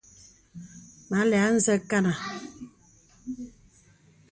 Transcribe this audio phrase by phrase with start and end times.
[1.07, 2.11] Mə àlə̀ ā nzə kanà.